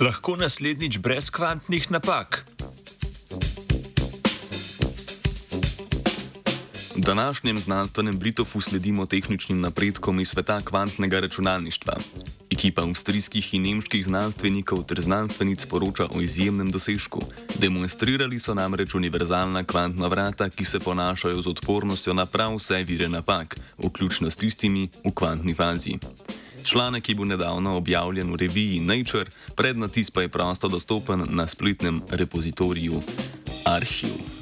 [0.00, 2.46] Lahko naslednjič brez kvantnih napak.
[6.96, 11.96] V današnjem znanstvenem Britofu sledimo tehničnim napredkom iz sveta kvantnega računalništva.
[12.50, 17.20] Ekipa avstrijskih in nemških znanstvenikov ter znanstvenic poroča o izjemnem dosežku.
[17.58, 23.08] Demonstrirali so namreč univerzalna kvantna vrata, ki se ponašajo z odpornostjo na prav vse vire
[23.08, 25.98] napak, vključno s tistimi v kvantni fazi.
[26.64, 32.02] Članek je bil nedavno objavljen v reviji Nature, prednatis pa je prosto dostopen na spletnem
[32.10, 33.02] repozitoriju
[33.64, 34.39] Archive.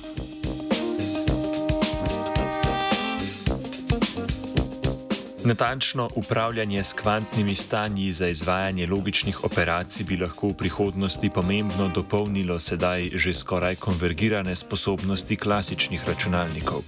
[5.48, 12.58] Natančno upravljanje s kvantnimi stanji za izvajanje logičnih operacij bi lahko v prihodnosti pomembno dopolnilo
[12.60, 16.82] sedaj že skoraj konvergirane sposobnosti klasičnih računalnikov.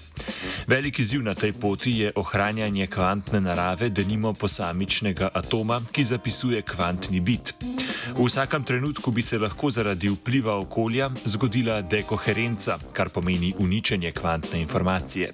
[0.66, 7.20] Veliki ziv na tej poti je ohranjanje kvantne narave, denimo posamičnega atoma, ki zapisuje kvantni
[7.20, 7.54] bit.
[8.16, 14.60] V vsakem trenutku bi se lahko zaradi vpliva okolja zgodila dekoherenca, kar pomeni uničenje kvantne
[14.60, 15.32] informacije.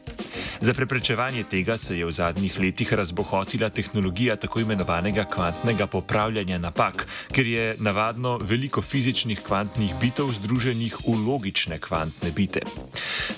[0.61, 7.07] Za preprečevanje tega se je v zadnjih letih razbohotila tehnologija tako imenovanega kvantnega popravljanja napak,
[7.33, 12.61] ker je navadno veliko fizičnih kvantnih bitov združenih v logične kvantne bite.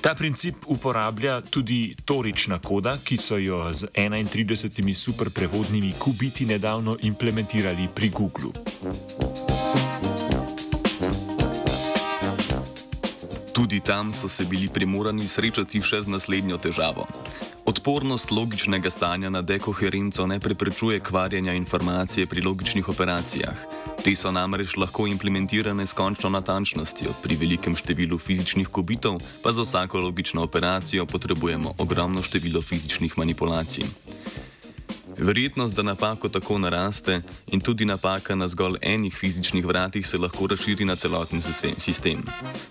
[0.01, 7.89] Ta princip uporablja tudi torična koda, ki so jo z 31 superprevodnimi kubiti nedavno implementirali
[7.95, 9.58] pri Google.
[13.59, 17.09] Tudi tam so se bili primorani srečati še z naslednjo težavo.
[17.67, 23.59] Odpornost logičnega stanja na dekoherenco ne preprečuje kvarjenja informacije pri logičnih operacijah.
[24.05, 29.67] Te so namreč lahko implementirane s končno natančnostjo, pri velikem številu fizičnih kubitov pa za
[29.67, 33.91] vsako logično operacijo potrebujemo ogromno število fizičnih manipulacij.
[35.19, 40.47] Verjetnost, da napako tako naraste in tudi napaka na zgolj enih fizičnih vratih se lahko
[40.47, 41.43] razširi na celoten
[41.79, 42.23] sistem.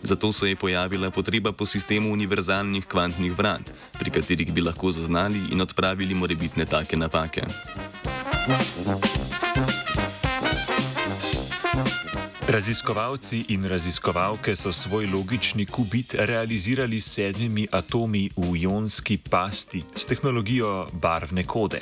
[0.04, 5.42] Zato se je pojavila potreba po sistemu univerzalnih kvantnih vrat, pri katerih bi lahko zaznali
[5.52, 7.42] in odpravili morebitne take napake.
[12.48, 20.06] Raziskovalci in raziskovalke so svoj logični kubit realizirali s sedmimi atomi v ionski pasti s
[20.06, 21.82] tehnologijo barvne kode.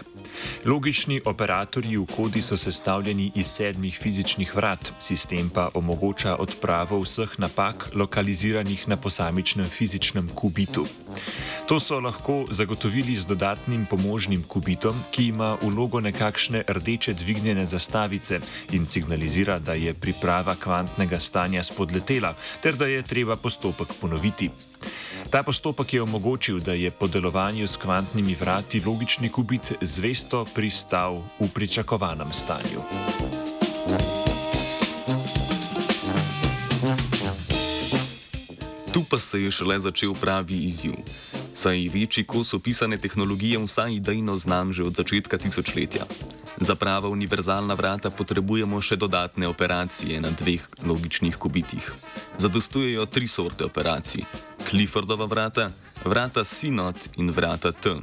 [0.66, 7.38] Logični operatorji v kodi so sestavljeni iz sedmih fizičnih vrat, sistem pa omogoča odpravo vseh
[7.38, 10.88] napak, lokaliziranih na posamičnem fizičnem kubitu.
[11.66, 18.40] To so lahko zagotovili z dodatnim pomožnim kubitom, ki ima vlogo nekakšne rdeče dvignjene zastavice
[18.72, 24.50] in signalizira, da je priprava kvantnega stanja spodletela ter da je treba postopek ponoviti.
[25.30, 31.24] Ta postopek je omogočil, da je po delovanju s kvantnimi vrati logični kubit zvesto pristal
[31.40, 32.86] v pričakovanem stanju.
[38.94, 40.94] Tu pa se je šele začel pravi izziv.
[41.66, 46.06] Saj je večji kos opisane tehnologije vsaj idejno znan že od začetka tisočletja.
[46.62, 51.88] Za prava univerzalna vrata potrebujemo še dodatne operacije na dveh logičnih kubitih.
[52.38, 54.22] Zadostujejo tri sorte operacij:
[54.70, 55.72] Cliffordova vrata,
[56.04, 57.96] vrata Synod in vrata T.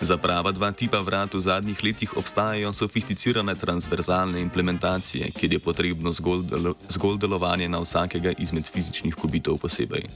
[0.00, 6.12] Za prava dva tipa vrat v zadnjih letih obstajajo sofisticirane transverzalne implementacije, kjer je potrebno
[6.12, 10.08] zgolj, delo, zgolj delovanje na vsakega izmed fizičnih kubitov posebej.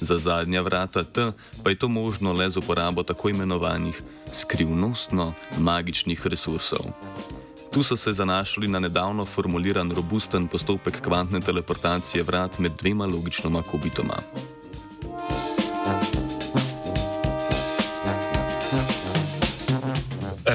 [0.00, 1.32] Za zadnja vrata T
[1.62, 6.86] pa je to možno le z uporabo tako imenovanih skrivnostno-magičnih resursov.
[7.72, 13.62] Tu so se zanašali na nedavno formuliran robusten postopek kvantne teleportacije vrat med dvema logičnoma
[13.62, 14.16] kubitoma.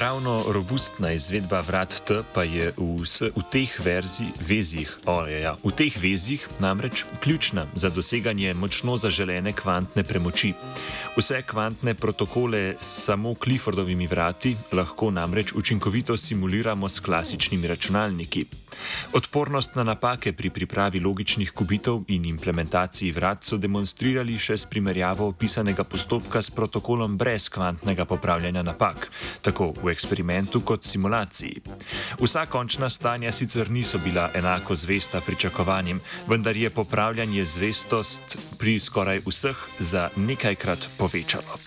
[0.07, 5.40] Ravno robustna izvedba vrat T pa je v, vse, v teh verzi, vezih, oh, ja,
[5.40, 10.54] ja, v teh vezih namreč ključna za doseganje močno zaželene kvantne premoči.
[11.18, 18.45] Vse kvantne protokole s samo Cliffordovimi vrati lahko namreč učinkovito simuliramo s klasičnimi računalniki.
[19.13, 25.27] Odpornost na napake pri pripravi logičnih kubitov in implementaciji vrat so demonstrirali še s primerjavo
[25.33, 29.09] opisanega postopka s protokolom brez kvantnega popravljanja napak,
[29.42, 31.61] tako v eksperimentu kot simulaciji.
[32.21, 39.21] Vsa končna stanja sicer niso bila enako zvesta pričakovanjem, vendar je popravljanje zvestost pri skoraj
[39.25, 41.57] vseh za nekajkrat povečalo.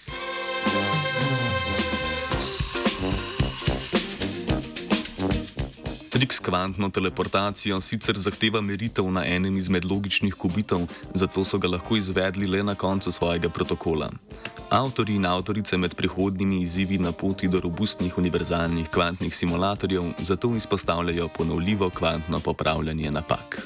[6.20, 10.82] Trik s kvantno teleportacijo sicer zahteva meritev na enem izmed logičnih kubitov,
[11.14, 14.10] zato so ga lahko izvedli le na koncu svojega protokola.
[14.68, 21.28] Avtori in avtorice med prihodnimi izzivi na poti do robustnih univerzalnih kvantnih simulatorjev zato izpostavljajo
[21.28, 23.62] ponovljivo kvantno popravljanje napak.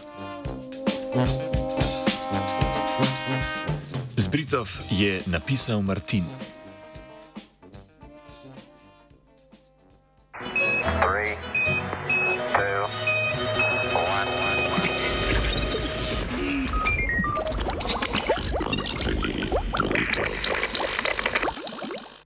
[4.17, 6.54] Zbritov je napisal Martin.